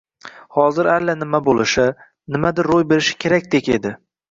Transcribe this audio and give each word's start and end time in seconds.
Hozir 0.55 0.89
allanima 0.93 1.41
bo‘lishi, 1.51 1.85
nimadir 2.39 2.73
ro‘y 2.73 2.91
berishi 2.95 3.19
kerakdek 3.27 3.73
edi. 3.79 3.97